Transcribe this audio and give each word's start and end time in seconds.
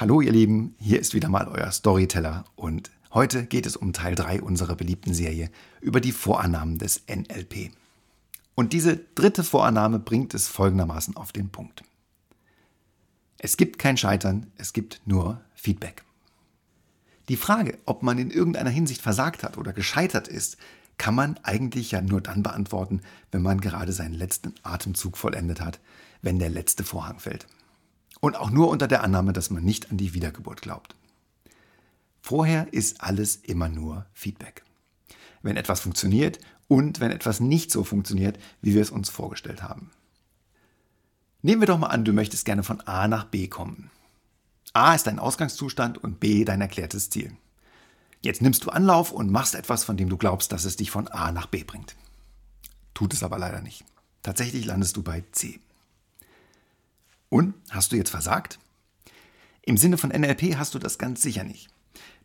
Hallo 0.00 0.20
ihr 0.20 0.30
Lieben, 0.30 0.76
hier 0.78 1.00
ist 1.00 1.12
wieder 1.12 1.28
mal 1.28 1.48
euer 1.48 1.72
Storyteller 1.72 2.44
und 2.54 2.92
heute 3.12 3.44
geht 3.46 3.66
es 3.66 3.74
um 3.76 3.92
Teil 3.92 4.14
3 4.14 4.42
unserer 4.42 4.76
beliebten 4.76 5.12
Serie 5.12 5.50
über 5.80 6.00
die 6.00 6.12
Vorannahmen 6.12 6.78
des 6.78 7.02
NLP. 7.08 7.72
Und 8.54 8.72
diese 8.72 8.96
dritte 9.16 9.42
Vorannahme 9.42 9.98
bringt 9.98 10.34
es 10.34 10.46
folgendermaßen 10.46 11.16
auf 11.16 11.32
den 11.32 11.48
Punkt. 11.48 11.82
Es 13.38 13.56
gibt 13.56 13.80
kein 13.80 13.96
Scheitern, 13.96 14.52
es 14.56 14.72
gibt 14.72 15.00
nur 15.04 15.40
Feedback. 15.56 16.04
Die 17.28 17.36
Frage, 17.36 17.76
ob 17.84 18.04
man 18.04 18.18
in 18.18 18.30
irgendeiner 18.30 18.70
Hinsicht 18.70 19.02
versagt 19.02 19.42
hat 19.42 19.58
oder 19.58 19.72
gescheitert 19.72 20.28
ist, 20.28 20.58
kann 20.96 21.16
man 21.16 21.40
eigentlich 21.42 21.90
ja 21.90 22.02
nur 22.02 22.20
dann 22.20 22.44
beantworten, 22.44 23.00
wenn 23.32 23.42
man 23.42 23.60
gerade 23.60 23.92
seinen 23.92 24.14
letzten 24.14 24.54
Atemzug 24.62 25.16
vollendet 25.16 25.60
hat, 25.60 25.80
wenn 26.22 26.38
der 26.38 26.50
letzte 26.50 26.84
Vorhang 26.84 27.18
fällt. 27.18 27.48
Und 28.20 28.36
auch 28.36 28.50
nur 28.50 28.68
unter 28.68 28.88
der 28.88 29.02
Annahme, 29.02 29.32
dass 29.32 29.50
man 29.50 29.64
nicht 29.64 29.90
an 29.90 29.96
die 29.96 30.14
Wiedergeburt 30.14 30.62
glaubt. 30.62 30.94
Vorher 32.20 32.72
ist 32.72 33.00
alles 33.00 33.36
immer 33.36 33.68
nur 33.68 34.06
Feedback. 34.12 34.64
Wenn 35.42 35.56
etwas 35.56 35.80
funktioniert 35.80 36.40
und 36.66 37.00
wenn 37.00 37.10
etwas 37.10 37.40
nicht 37.40 37.70
so 37.70 37.84
funktioniert, 37.84 38.38
wie 38.60 38.74
wir 38.74 38.82
es 38.82 38.90
uns 38.90 39.08
vorgestellt 39.08 39.62
haben. 39.62 39.90
Nehmen 41.40 41.62
wir 41.62 41.66
doch 41.66 41.78
mal 41.78 41.86
an, 41.86 42.04
du 42.04 42.12
möchtest 42.12 42.44
gerne 42.44 42.64
von 42.64 42.80
A 42.82 43.06
nach 43.08 43.24
B 43.24 43.46
kommen. 43.46 43.90
A 44.72 44.94
ist 44.94 45.06
dein 45.06 45.18
Ausgangszustand 45.18 45.96
und 45.98 46.20
B 46.20 46.44
dein 46.44 46.60
erklärtes 46.60 47.10
Ziel. 47.10 47.36
Jetzt 48.20 48.42
nimmst 48.42 48.64
du 48.64 48.70
Anlauf 48.70 49.12
und 49.12 49.30
machst 49.30 49.54
etwas, 49.54 49.84
von 49.84 49.96
dem 49.96 50.08
du 50.08 50.16
glaubst, 50.16 50.50
dass 50.50 50.64
es 50.64 50.76
dich 50.76 50.90
von 50.90 51.08
A 51.08 51.30
nach 51.30 51.46
B 51.46 51.62
bringt. 51.62 51.94
Tut 52.92 53.14
es 53.14 53.22
aber 53.22 53.38
leider 53.38 53.60
nicht. 53.60 53.84
Tatsächlich 54.22 54.66
landest 54.66 54.96
du 54.96 55.02
bei 55.02 55.24
C. 55.30 55.60
Und 57.28 57.54
hast 57.70 57.92
du 57.92 57.96
jetzt 57.96 58.10
versagt? 58.10 58.58
Im 59.62 59.76
Sinne 59.76 59.98
von 59.98 60.10
NLP 60.10 60.56
hast 60.56 60.74
du 60.74 60.78
das 60.78 60.98
ganz 60.98 61.20
sicher 61.22 61.44
nicht. 61.44 61.68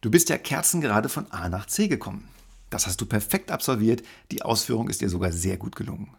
Du 0.02 0.10
bist 0.10 0.30
ja 0.30 0.38
kerzengerade 0.38 1.10
von 1.10 1.32
A 1.32 1.50
nach 1.50 1.66
C 1.66 1.88
gekommen. 1.88 2.28
Das 2.70 2.88
hast 2.88 3.02
du 3.02 3.06
perfekt 3.06 3.52
absolviert, 3.52 4.04
die 4.32 4.42
Ausführung 4.42 4.90
ist 4.90 5.02
dir 5.02 5.10
sogar 5.10 5.32
sehr 5.32 5.58
gut 5.58 5.76
gelungen. 5.76 6.16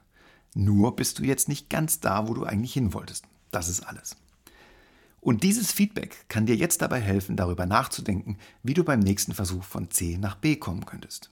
Nur 0.54 0.94
bist 0.94 1.18
du 1.18 1.24
jetzt 1.24 1.48
nicht 1.48 1.68
ganz 1.68 2.00
da, 2.00 2.28
wo 2.28 2.34
du 2.34 2.44
eigentlich 2.44 2.72
hin 2.72 2.92
wolltest. 2.92 3.24
Das 3.50 3.68
ist 3.68 3.80
alles. 3.80 4.16
Und 5.20 5.42
dieses 5.42 5.72
Feedback 5.72 6.28
kann 6.28 6.46
dir 6.46 6.54
jetzt 6.54 6.82
dabei 6.82 7.00
helfen, 7.00 7.36
darüber 7.36 7.66
nachzudenken, 7.66 8.36
wie 8.62 8.74
du 8.74 8.84
beim 8.84 9.00
nächsten 9.00 9.32
Versuch 9.32 9.64
von 9.64 9.90
C 9.90 10.18
nach 10.18 10.36
B 10.36 10.56
kommen 10.56 10.84
könntest. 10.84 11.30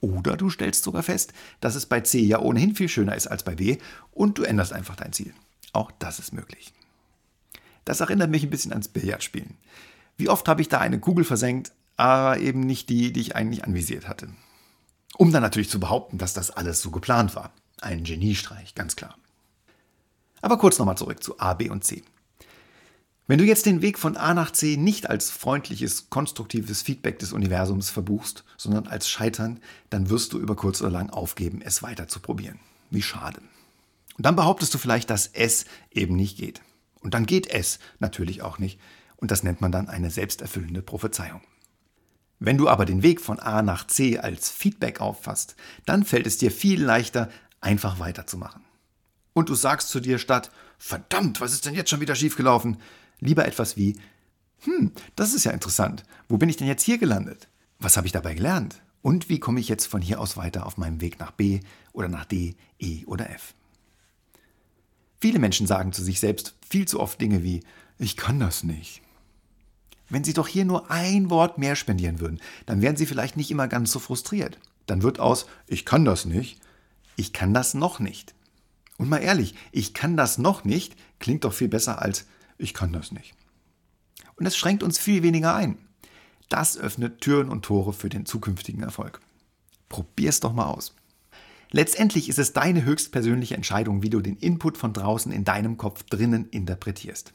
Oder 0.00 0.36
du 0.36 0.50
stellst 0.50 0.84
sogar 0.84 1.02
fest, 1.02 1.32
dass 1.60 1.74
es 1.74 1.86
bei 1.86 2.02
C 2.02 2.20
ja 2.20 2.38
ohnehin 2.38 2.74
viel 2.76 2.88
schöner 2.88 3.16
ist 3.16 3.26
als 3.26 3.44
bei 3.44 3.54
B 3.54 3.78
und 4.12 4.38
du 4.38 4.42
änderst 4.42 4.74
einfach 4.74 4.94
dein 4.94 5.14
Ziel. 5.14 5.32
Auch 5.72 5.90
das 5.98 6.18
ist 6.18 6.32
möglich. 6.32 6.72
Das 7.84 8.00
erinnert 8.00 8.30
mich 8.30 8.42
ein 8.42 8.50
bisschen 8.50 8.72
ans 8.72 8.88
Billardspielen. 8.88 9.56
Wie 10.16 10.28
oft 10.28 10.48
habe 10.48 10.62
ich 10.62 10.68
da 10.68 10.78
eine 10.78 10.98
Kugel 10.98 11.24
versenkt, 11.24 11.72
aber 11.96 12.38
eben 12.38 12.60
nicht 12.60 12.88
die, 12.88 13.12
die 13.12 13.20
ich 13.20 13.36
eigentlich 13.36 13.64
anvisiert 13.64 14.08
hatte. 14.08 14.28
Um 15.16 15.32
dann 15.32 15.42
natürlich 15.42 15.70
zu 15.70 15.80
behaupten, 15.80 16.18
dass 16.18 16.34
das 16.34 16.50
alles 16.50 16.82
so 16.82 16.90
geplant 16.90 17.34
war. 17.34 17.52
Ein 17.80 18.04
Geniestreich, 18.04 18.74
ganz 18.74 18.96
klar. 18.96 19.16
Aber 20.42 20.58
kurz 20.58 20.78
nochmal 20.78 20.98
zurück 20.98 21.22
zu 21.22 21.38
A, 21.38 21.54
B 21.54 21.70
und 21.70 21.84
C. 21.84 22.02
Wenn 23.28 23.38
du 23.38 23.44
jetzt 23.44 23.66
den 23.66 23.82
Weg 23.82 23.98
von 23.98 24.16
A 24.16 24.34
nach 24.34 24.52
C 24.52 24.76
nicht 24.76 25.10
als 25.10 25.30
freundliches, 25.30 26.10
konstruktives 26.10 26.82
Feedback 26.82 27.18
des 27.18 27.32
Universums 27.32 27.90
verbuchst, 27.90 28.44
sondern 28.56 28.86
als 28.86 29.08
Scheitern, 29.08 29.60
dann 29.90 30.10
wirst 30.10 30.32
du 30.32 30.38
über 30.38 30.54
kurz 30.54 30.80
oder 30.80 30.90
lang 30.90 31.10
aufgeben, 31.10 31.60
es 31.62 31.82
weiter 31.82 32.06
zu 32.06 32.20
probieren. 32.20 32.60
Wie 32.90 33.02
schade. 33.02 33.40
Und 34.16 34.24
dann 34.24 34.36
behauptest 34.36 34.72
du 34.72 34.78
vielleicht, 34.78 35.10
dass 35.10 35.26
es 35.26 35.66
eben 35.90 36.16
nicht 36.16 36.38
geht. 36.38 36.62
Und 37.00 37.14
dann 37.14 37.26
geht 37.26 37.46
es 37.48 37.78
natürlich 37.98 38.42
auch 38.42 38.58
nicht. 38.58 38.80
Und 39.16 39.30
das 39.30 39.42
nennt 39.42 39.60
man 39.60 39.72
dann 39.72 39.88
eine 39.88 40.10
selbsterfüllende 40.10 40.82
Prophezeiung. 40.82 41.40
Wenn 42.38 42.58
du 42.58 42.68
aber 42.68 42.84
den 42.84 43.02
Weg 43.02 43.20
von 43.20 43.38
A 43.40 43.62
nach 43.62 43.86
C 43.86 44.18
als 44.18 44.50
Feedback 44.50 45.00
auffasst, 45.00 45.56
dann 45.86 46.04
fällt 46.04 46.26
es 46.26 46.38
dir 46.38 46.50
viel 46.50 46.82
leichter, 46.82 47.30
einfach 47.60 47.98
weiterzumachen. 47.98 48.62
Und 49.32 49.48
du 49.48 49.54
sagst 49.54 49.88
zu 49.88 50.00
dir 50.00 50.18
statt, 50.18 50.50
verdammt, 50.78 51.40
was 51.40 51.52
ist 51.52 51.66
denn 51.66 51.74
jetzt 51.74 51.90
schon 51.90 52.00
wieder 52.00 52.14
schiefgelaufen? 52.14 52.78
Lieber 53.20 53.46
etwas 53.46 53.76
wie, 53.76 53.98
hm, 54.64 54.92
das 55.14 55.34
ist 55.34 55.44
ja 55.44 55.52
interessant. 55.52 56.04
Wo 56.28 56.38
bin 56.38 56.48
ich 56.48 56.56
denn 56.56 56.66
jetzt 56.66 56.82
hier 56.82 56.98
gelandet? 56.98 57.48
Was 57.78 57.96
habe 57.96 58.06
ich 58.06 58.12
dabei 58.12 58.34
gelernt? 58.34 58.82
Und 59.02 59.28
wie 59.28 59.38
komme 59.38 59.60
ich 59.60 59.68
jetzt 59.68 59.86
von 59.86 60.02
hier 60.02 60.20
aus 60.20 60.36
weiter 60.36 60.66
auf 60.66 60.78
meinem 60.78 61.00
Weg 61.00 61.18
nach 61.20 61.30
B 61.30 61.60
oder 61.92 62.08
nach 62.08 62.24
D, 62.24 62.56
E 62.78 63.04
oder 63.04 63.30
F? 63.30 63.54
Viele 65.20 65.38
Menschen 65.38 65.66
sagen 65.66 65.92
zu 65.92 66.02
sich 66.02 66.20
selbst 66.20 66.54
viel 66.68 66.86
zu 66.86 67.00
oft 67.00 67.20
Dinge 67.20 67.42
wie, 67.42 67.62
ich 67.98 68.16
kann 68.16 68.38
das 68.38 68.64
nicht. 68.64 69.02
Wenn 70.08 70.24
sie 70.24 70.34
doch 70.34 70.46
hier 70.46 70.64
nur 70.64 70.90
ein 70.90 71.30
Wort 71.30 71.58
mehr 71.58 71.74
spendieren 71.74 72.20
würden, 72.20 72.40
dann 72.66 72.82
wären 72.82 72.96
sie 72.96 73.06
vielleicht 73.06 73.36
nicht 73.36 73.50
immer 73.50 73.66
ganz 73.66 73.90
so 73.90 73.98
frustriert. 73.98 74.58
Dann 74.86 75.02
wird 75.02 75.18
aus, 75.18 75.46
ich 75.66 75.84
kann 75.84 76.04
das 76.04 76.26
nicht, 76.26 76.60
ich 77.16 77.32
kann 77.32 77.54
das 77.54 77.74
noch 77.74 77.98
nicht. 77.98 78.34
Und 78.98 79.08
mal 79.08 79.18
ehrlich, 79.18 79.54
ich 79.72 79.94
kann 79.94 80.16
das 80.16 80.38
noch 80.38 80.64
nicht 80.64 80.96
klingt 81.18 81.44
doch 81.44 81.52
viel 81.52 81.68
besser 81.68 82.00
als 82.02 82.26
ich 82.58 82.74
kann 82.74 82.92
das 82.92 83.12
nicht. 83.12 83.34
Und 84.36 84.46
es 84.46 84.56
schränkt 84.56 84.82
uns 84.82 84.98
viel 84.98 85.22
weniger 85.22 85.54
ein. 85.54 85.78
Das 86.48 86.78
öffnet 86.78 87.20
Türen 87.20 87.48
und 87.48 87.64
Tore 87.64 87.92
für 87.92 88.08
den 88.08 88.26
zukünftigen 88.26 88.82
Erfolg. 88.82 89.20
Probier's 89.88 90.40
doch 90.40 90.52
mal 90.52 90.66
aus. 90.66 90.94
Letztendlich 91.70 92.28
ist 92.28 92.38
es 92.38 92.52
deine 92.52 92.84
höchstpersönliche 92.84 93.54
Entscheidung, 93.54 94.02
wie 94.02 94.10
du 94.10 94.20
den 94.20 94.36
Input 94.36 94.78
von 94.78 94.92
draußen 94.92 95.32
in 95.32 95.44
deinem 95.44 95.76
Kopf 95.76 96.04
drinnen 96.04 96.48
interpretierst. 96.48 97.32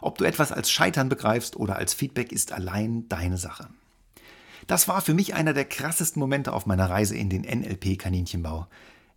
Ob 0.00 0.18
du 0.18 0.24
etwas 0.24 0.52
als 0.52 0.70
Scheitern 0.70 1.08
begreifst 1.08 1.56
oder 1.56 1.76
als 1.76 1.94
Feedback, 1.94 2.32
ist 2.32 2.52
allein 2.52 3.08
deine 3.08 3.38
Sache. 3.38 3.68
Das 4.66 4.88
war 4.88 5.00
für 5.00 5.14
mich 5.14 5.34
einer 5.34 5.52
der 5.52 5.64
krassesten 5.64 6.20
Momente 6.20 6.52
auf 6.52 6.66
meiner 6.66 6.90
Reise 6.90 7.16
in 7.16 7.28
den 7.28 7.42
NLP-Kaninchenbau. 7.42 8.66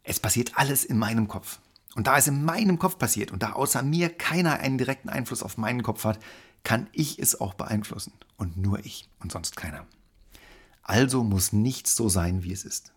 Es 0.03 0.19
passiert 0.19 0.53
alles 0.55 0.83
in 0.83 0.97
meinem 0.97 1.27
Kopf. 1.27 1.59
Und 1.95 2.07
da 2.07 2.17
es 2.17 2.27
in 2.27 2.45
meinem 2.45 2.77
Kopf 2.77 2.97
passiert 2.97 3.31
und 3.31 3.41
da 3.41 3.53
außer 3.53 3.81
mir 3.81 4.09
keiner 4.09 4.59
einen 4.59 4.77
direkten 4.77 5.09
Einfluss 5.09 5.41
auf 5.41 5.57
meinen 5.57 5.81
Kopf 5.81 6.03
hat, 6.03 6.19
kann 6.63 6.87
ich 6.91 7.19
es 7.19 7.39
auch 7.39 7.55
beeinflussen. 7.55 8.13
Und 8.37 8.57
nur 8.57 8.79
ich 8.85 9.09
und 9.19 9.31
sonst 9.31 9.55
keiner. 9.55 9.87
Also 10.83 11.23
muss 11.23 11.51
nichts 11.51 11.95
so 11.95 12.09
sein, 12.09 12.43
wie 12.43 12.51
es 12.51 12.63
ist. 12.63 12.93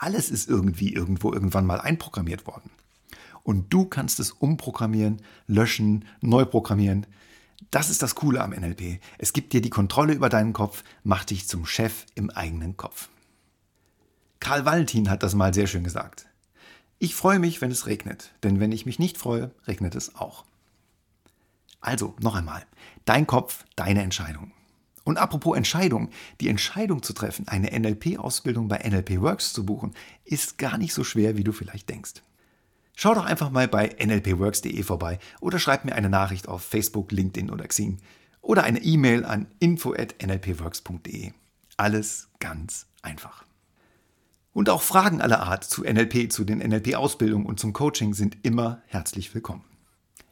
Alles 0.00 0.30
ist 0.30 0.48
irgendwie 0.48 0.94
irgendwo 0.94 1.30
irgendwann 1.30 1.66
mal 1.66 1.78
einprogrammiert 1.78 2.46
worden. 2.46 2.70
Und 3.42 3.70
du 3.70 3.84
kannst 3.84 4.18
es 4.18 4.30
umprogrammieren, 4.30 5.20
löschen, 5.46 6.06
neu 6.22 6.46
programmieren. 6.46 7.06
Das 7.70 7.90
ist 7.90 8.00
das 8.00 8.14
Coole 8.14 8.40
am 8.40 8.52
NLP. 8.52 8.98
Es 9.18 9.34
gibt 9.34 9.52
dir 9.52 9.60
die 9.60 9.68
Kontrolle 9.68 10.14
über 10.14 10.30
deinen 10.30 10.54
Kopf, 10.54 10.84
macht 11.04 11.28
dich 11.28 11.48
zum 11.48 11.66
Chef 11.66 12.06
im 12.14 12.30
eigenen 12.30 12.78
Kopf. 12.78 13.10
Karl 14.40 14.64
Valentin 14.64 15.10
hat 15.10 15.22
das 15.22 15.34
mal 15.34 15.52
sehr 15.52 15.66
schön 15.66 15.84
gesagt. 15.84 16.26
Ich 16.98 17.14
freue 17.14 17.38
mich, 17.38 17.60
wenn 17.60 17.70
es 17.70 17.86
regnet, 17.86 18.32
denn 18.42 18.58
wenn 18.58 18.72
ich 18.72 18.86
mich 18.86 18.98
nicht 18.98 19.18
freue, 19.18 19.50
regnet 19.66 19.94
es 19.94 20.14
auch. 20.14 20.46
Also, 21.82 22.14
noch 22.20 22.36
einmal, 22.36 22.64
dein 23.04 23.26
Kopf, 23.26 23.66
deine 23.76 24.02
Entscheidung. 24.02 24.52
Und 25.10 25.16
apropos 25.16 25.56
Entscheidung, 25.56 26.08
die 26.40 26.48
Entscheidung 26.48 27.02
zu 27.02 27.12
treffen, 27.12 27.48
eine 27.48 27.76
NLP-Ausbildung 27.76 28.68
bei 28.68 28.76
NLP 28.88 29.20
Works 29.20 29.52
zu 29.52 29.66
buchen, 29.66 29.92
ist 30.24 30.56
gar 30.56 30.78
nicht 30.78 30.94
so 30.94 31.02
schwer, 31.02 31.36
wie 31.36 31.42
du 31.42 31.50
vielleicht 31.50 31.88
denkst. 31.88 32.22
Schau 32.94 33.12
doch 33.14 33.24
einfach 33.24 33.50
mal 33.50 33.66
bei 33.66 33.88
nlpworks.de 33.88 34.80
vorbei 34.84 35.18
oder 35.40 35.58
schreib 35.58 35.84
mir 35.84 35.96
eine 35.96 36.08
Nachricht 36.08 36.46
auf 36.46 36.62
Facebook, 36.62 37.10
LinkedIn 37.10 37.50
oder 37.50 37.66
Xing 37.66 37.98
oder 38.40 38.62
eine 38.62 38.78
E-Mail 38.78 39.24
an 39.24 39.48
info@nlpworks.de. 39.58 41.32
Alles 41.76 42.28
ganz 42.38 42.86
einfach. 43.02 43.44
Und 44.52 44.70
auch 44.70 44.82
Fragen 44.82 45.20
aller 45.20 45.40
Art 45.40 45.64
zu 45.64 45.82
NLP, 45.82 46.30
zu 46.30 46.44
den 46.44 46.60
NLP-Ausbildungen 46.60 47.46
und 47.46 47.58
zum 47.58 47.72
Coaching 47.72 48.14
sind 48.14 48.36
immer 48.44 48.80
herzlich 48.86 49.34
willkommen. 49.34 49.64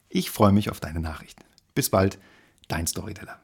Ich 0.08 0.31
freue 0.31 0.53
mich 0.53 0.70
auf 0.70 0.79
deine 0.79 1.00
Nachrichten. 1.00 1.43
Bis 1.75 1.91
bald, 1.91 2.20
dein 2.69 2.87
Storyteller. 2.87 3.41